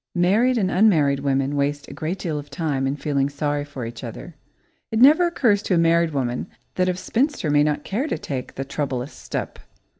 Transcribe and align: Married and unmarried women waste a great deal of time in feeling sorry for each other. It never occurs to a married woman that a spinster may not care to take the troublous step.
Married 0.15 0.57
and 0.57 0.71
unmarried 0.71 1.19
women 1.19 1.55
waste 1.55 1.87
a 1.87 1.93
great 1.93 2.17
deal 2.17 2.39
of 2.39 2.49
time 2.49 2.87
in 2.87 2.95
feeling 2.95 3.29
sorry 3.29 3.63
for 3.63 3.85
each 3.85 4.03
other. 4.03 4.33
It 4.89 4.97
never 4.97 5.27
occurs 5.27 5.61
to 5.61 5.75
a 5.75 5.77
married 5.77 6.09
woman 6.09 6.47
that 6.73 6.89
a 6.89 6.95
spinster 6.97 7.51
may 7.51 7.61
not 7.61 7.83
care 7.83 8.07
to 8.07 8.17
take 8.17 8.55
the 8.55 8.65
troublous 8.65 9.13
step. 9.13 9.59